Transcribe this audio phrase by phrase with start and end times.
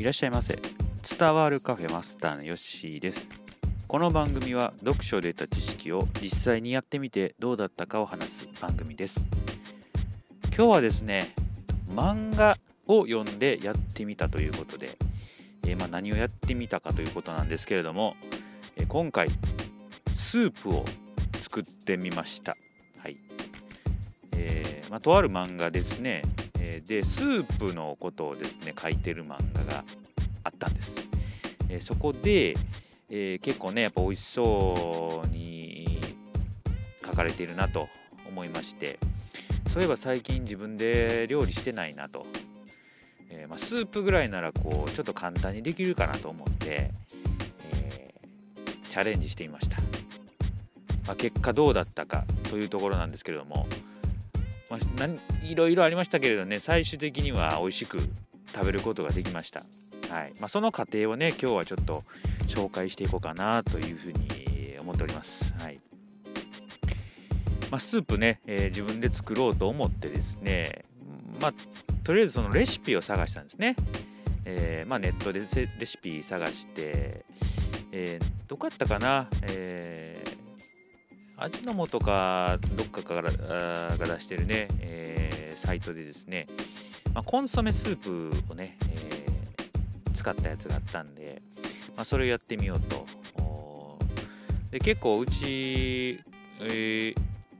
[0.00, 0.58] いらっしゃいませ。
[1.18, 3.26] 伝わるカフェマスターのヨッシーです。
[3.86, 9.20] この番組は読書で得た知識を実際にやってみてどうだったかを話す番組です。
[10.56, 11.34] 今日はですね
[11.94, 14.96] 漫画を読んでやってみたということで、
[15.64, 18.16] えー、まあ、何をやってみたかということなんですけれども、
[18.76, 19.28] えー、今回
[20.14, 20.86] スープを
[21.42, 22.56] 作ってみました。
[23.02, 23.18] はい。
[24.32, 26.22] えー、まあ、とある漫画ですね、
[26.60, 29.84] えでスープのことをですね書いてる漫画が
[30.44, 31.08] あったんです、
[31.68, 32.54] えそこで、
[33.08, 36.00] え結構ねやっぱ美味しそうに
[37.04, 37.88] 書かれているなと
[38.28, 38.98] 思いまして
[39.68, 42.26] そういえば最近自分で料理してないなと、
[43.30, 46.90] え、まあ、スープぐらいならこうちょっと簡単にできるかなと思って、
[47.72, 48.14] え、
[48.90, 49.76] チャレンジしてみました、
[51.06, 53.68] まあ、結果どうだったかというところなんですけれども、
[54.70, 57.98] まあ、いろいろありましたけれどね最終的には美味しく
[58.54, 59.62] 食べることができました、
[60.08, 60.32] はい。
[60.40, 62.04] まその過程をね今日はちょっと
[62.46, 65.80] 紹介していこうかなというふうに思っております、はい。
[67.70, 70.84] まあ、スープね、えー、自分で作ろうと思ってですね、
[71.40, 71.52] まあ、
[72.04, 73.76] とりあえずそのレシピを探したんですね。
[74.44, 75.40] えー、まあ、ネットで
[75.78, 77.24] レシピ探して、
[77.92, 80.19] えー、どこやったかな、え、
[81.40, 86.46] 味の素かどっかからが出してるね、えー、サイトでですね、
[87.14, 91.40] まあ、コンソメスープをね、えー、使ったやつがあったんで、
[91.96, 93.06] まあ、それをやってみようと。
[94.70, 96.20] で結構うち、
[96.60, 97.14] えー、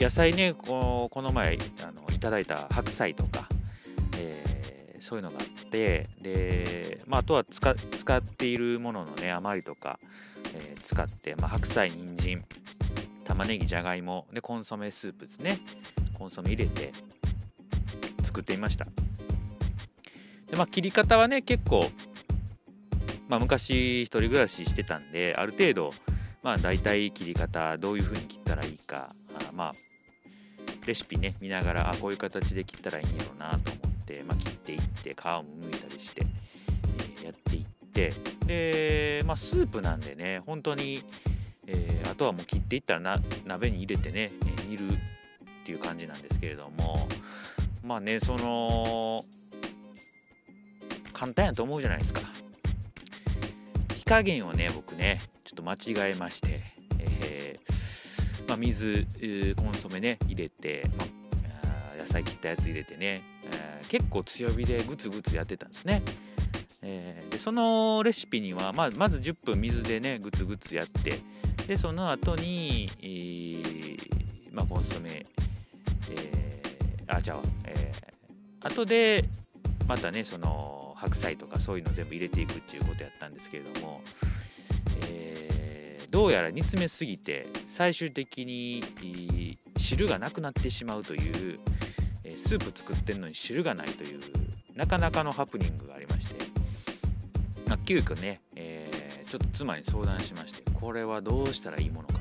[0.00, 3.46] 野菜ねこの前あのいただいた白菜とか、
[4.18, 10.00] えー、そういうのがあってで、まあ、あとは使使っているもののね余りとか、
[10.54, 12.44] えー、使って、まあ、白菜人参
[13.36, 15.58] 玉ねぎじゃがいもでコンソメスープですね。
[16.18, 16.90] コンソメ入れて
[18.24, 18.86] 作ってみました。
[20.50, 21.84] で、まあ、切り方はね結構、
[23.28, 25.90] まあ、昔一人暮らししてたんである程度
[26.42, 29.72] まあ大体切り方どういう風に切ったらいいかあまあ
[30.86, 36.22] レシピね見ながらあこういう形で切ったらいいんやろうなと思って、まあ、切っていって皮をむいたりして、
[37.18, 38.12] えー、やっていって
[38.46, 41.02] で、まあ、スープなんでね本当に、
[41.66, 44.96] えー、あとはもう切っていったらな鍋に入れてね、えー、煮るっ
[45.64, 47.08] ていう感じなんですけれども
[47.84, 49.24] まあねその
[51.12, 52.20] 簡単やと思うじゃないですか
[53.94, 56.60] 火加減をね僕ねちょっと間違えまして
[56.98, 57.58] え
[58.46, 59.06] まあ、水
[59.56, 61.04] コンソメね入れて、ま
[61.94, 63.22] あ、野菜切ったやつ入れてね、
[63.52, 66.02] えー、結構強火でグツグツやってたんですね。
[66.82, 71.20] えー、でそのレシピには、まあ、まず10分水でねグツグツやって
[71.66, 73.98] でその後に、えー、
[74.52, 75.26] まあ、コンソメ、
[76.10, 79.24] えー、あじゃあ、えー、後で
[79.88, 84.00] またねその白菜とかそういうの全部入れていくっていうことやったんですけれども、
[85.08, 85.46] えー
[86.10, 88.82] どうやら煮詰めすぎて最終的に
[89.76, 91.58] 汁がなくなってしまうという
[92.24, 94.20] えスープ作ってんのに汁がないという
[94.74, 96.45] なかなかのハプニングがありまして、
[97.66, 102.20] まあ、急遽ね、えー、ちょっと妻に相談しましてこれはどうしたらいいものかと、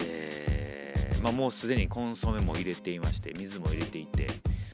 [0.00, 4.26] えー、まあ、もうすでにコンソメも入れていまして水も入れていて、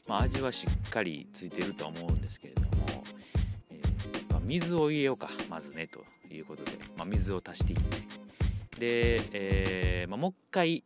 [0.07, 2.67] まあ、味はしっかりついてるとは思うんですけれども、
[3.69, 5.99] えー、ま水を入れようかまずねと
[6.33, 8.05] いうことで、ま、水を足していって。
[8.79, 10.83] で、えま、もう一回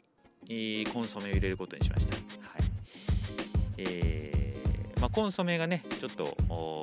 [0.94, 2.62] コンソメを入れることにしました、はい。
[3.78, 4.39] えー
[5.00, 6.36] まあ、コンソメがねちょっと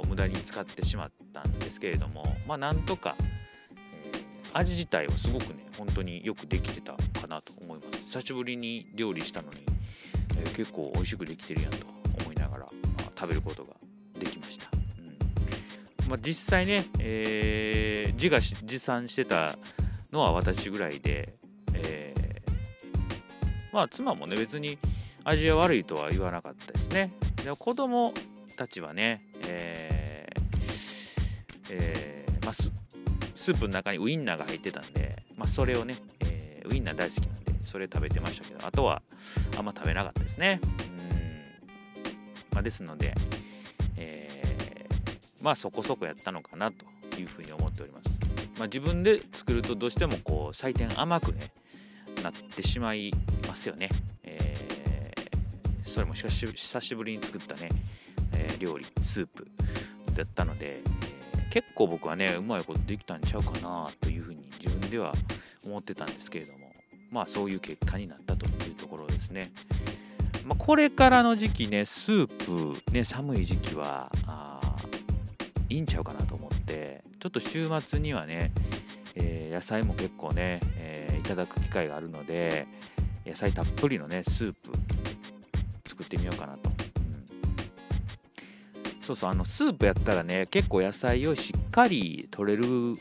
[0.08, 3.14] 無駄に使ってしまったんですけれどもまあなんとか、
[4.54, 8.04] 味自体はすごくね本当によくできてたかなと思います。
[8.06, 9.58] 久しぶりに料理したのに、
[10.38, 11.86] えー、結構美味しくできてるやんと
[12.22, 12.68] 思いながら、ま
[13.00, 13.74] あ、食べることが
[14.18, 14.66] できました。
[16.08, 19.56] まあ、実際ね、えー、自が持参してた
[20.12, 21.34] のは私ぐらいで、
[21.74, 24.78] えー、まあ妻もね別に
[25.24, 27.10] 味は悪いとは言わなかったですね。
[27.46, 28.12] でも子供
[28.56, 39.00] たちはね、えーえーまあ、スープの中にウインナーが入ってたんで、まあ、それをね、えー、ウインナー大好きなんでそれ食べてましたけどあとは
[39.56, 40.70] あんま食べなかったですねうん、
[42.50, 43.14] まあ、ですので、
[43.96, 48.08] えーまあそこそこやったのかなというふうに思っております。
[48.58, 51.52] まあ、自分で作るとどうしてもこう採点甘くね
[52.24, 53.12] なってしまい
[53.46, 53.90] ますよね。
[54.24, 54.65] えー、
[55.96, 57.70] それもしかし久しぶりに作ったね、
[58.34, 59.48] えー、料理スープ
[60.14, 65.14] だったので、えー、結構僕はねうまいことできたんちゃうかなというふうに自分では
[65.64, 66.58] 思ってたんですけれども
[67.10, 69.50] まあそういう結果になったというところですね。
[70.44, 72.26] まあ、これからの時期ねスー
[72.84, 74.60] プね寒い時期はあ
[75.70, 78.52] いいんちゃうかなと思ってちょっと週末にはね、
[79.14, 82.66] えー、野菜も結構ね、えー、いただく機会があるので
[83.26, 84.85] 野菜たっぷりのねスープ
[85.96, 86.74] 作ってみようかなと、うん、
[89.02, 92.94] そうそうあのスープやったらね結構野菜をしっかり取れる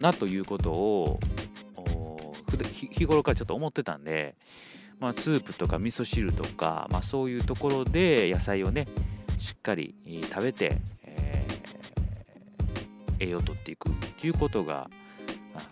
[0.00, 1.20] なということを
[2.72, 4.34] 日頃からちょっと思ってたんで、
[4.98, 8.88] まあ、スープとか味噌汁とか、まあ、そういうところで野菜をね
[9.38, 9.94] しっかり
[10.28, 14.90] 食べて、えー、栄養をとっていくということが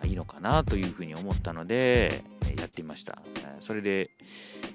[0.05, 2.23] いいのかなというふうに思ったので
[2.57, 3.19] やってみました。
[3.61, 4.11] それで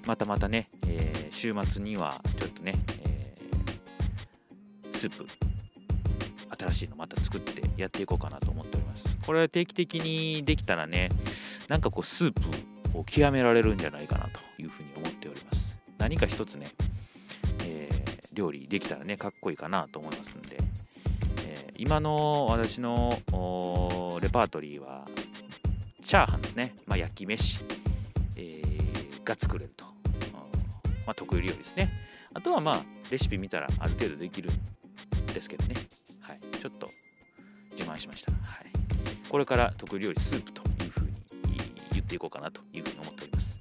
[0.06, 1.01] またまたね、え、
[1.42, 5.26] 週末にはちょっとね、えー、スープ
[6.56, 9.18] 新しいのまた作ってやっていこうかなと思っております。
[9.26, 11.08] これは定期的にできたらね
[11.66, 12.42] なんかこうスープ
[12.96, 15.76] を極められるんじゃないかなというふうに思っております。
[15.98, 16.68] 何か一つね、
[17.64, 20.58] えー、料理できたらねかっこいいかなと思いますんで、
[21.48, 23.10] えー、今の私の
[24.20, 25.08] レパートリーは
[26.04, 27.64] チャーハンですね、まあ、焼き飯、
[28.36, 29.86] えー、が作れると、
[31.06, 31.90] まあ、得意料理ですね
[32.34, 35.74] あとはまあレシピ見たらある程度できるんですけどね、
[36.22, 36.86] はい、ちょっと
[37.76, 41.60] 自慢しました、はい、これから得意料理スープというふうに
[41.92, 43.58] 言っていこうかなというふうに思っております。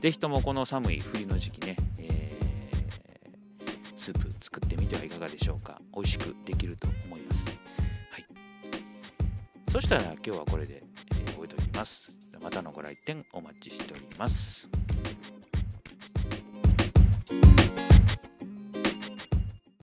[0.00, 5.80] ぜひともこの寒い冬の時期ね、えー、スープ作ってみてはいかがでしょうか。
[5.94, 7.46] 美味しくできると思います。
[8.10, 8.24] はい。
[9.72, 12.16] そしたら今日はこれで、え、終えておきます。
[12.40, 14.68] またのご来店お待ちしております。